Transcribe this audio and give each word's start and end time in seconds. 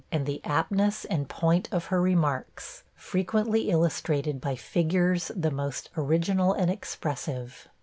and 0.11 0.25
the 0.25 0.41
aptness 0.43 1.05
and 1.11 1.29
point 1.29 1.69
of 1.71 1.85
her 1.85 2.01
remarks, 2.01 2.81
frequently 2.95 3.69
illustrated 3.69 4.41
by 4.41 4.55
figures 4.55 5.31
the 5.35 5.51
most 5.51 5.91
original 5.95 6.53
and 6.53 6.71
expressive. 6.71 7.69